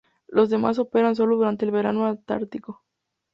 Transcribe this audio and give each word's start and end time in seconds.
Las 0.27 0.49
demás 0.49 0.79
operan 0.79 1.15
sólo 1.15 1.35
durante 1.37 1.63
el 1.63 1.69
verano 1.69 2.07
antártico. 2.07 2.81